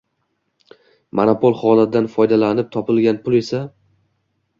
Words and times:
Monopol 1.19 1.55
holatdan 1.59 2.07
foydalanib 2.13 2.71
topilgan 2.77 3.21
pul 3.27 3.37
esa 3.41 3.61